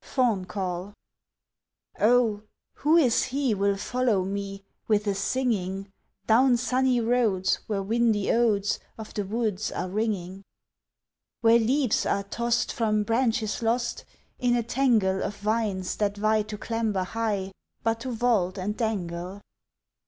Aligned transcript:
FAUN 0.00 0.44
CALL 0.44 0.94
Oh, 2.00 2.42
who 2.74 2.96
is 2.96 3.24
he 3.24 3.52
will 3.52 3.76
follow 3.76 4.22
me 4.22 4.62
With 4.86 5.08
a 5.08 5.14
singing, 5.16 5.90
Down 6.28 6.56
sunny 6.56 7.00
roads 7.00 7.56
where 7.66 7.82
windy 7.82 8.30
odes 8.30 8.78
Of 8.96 9.12
the 9.14 9.24
woods 9.26 9.72
are 9.72 9.88
ringing? 9.88 10.44
Where 11.40 11.58
leaves 11.58 12.06
are 12.06 12.22
tossed 12.22 12.72
from 12.72 13.02
branches 13.02 13.60
lost 13.60 14.04
In 14.38 14.54
a 14.54 14.62
tangle 14.62 15.20
Of 15.20 15.38
vines 15.38 15.96
that 15.96 16.16
vie 16.16 16.42
to 16.42 16.56
clamber 16.56 17.02
high 17.02 17.50
But 17.82 17.98
to 18.02 18.12
vault 18.12 18.56
and 18.56 18.76
dangle! 18.76 19.40